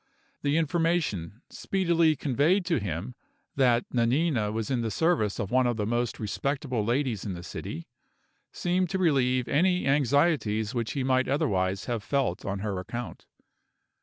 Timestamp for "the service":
4.81-5.37